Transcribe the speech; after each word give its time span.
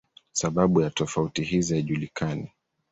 Sababu 0.31 0.81
ya 0.81 0.89
tofauti 0.89 1.43
hizi 1.43 1.73
haijulikani. 1.73 2.49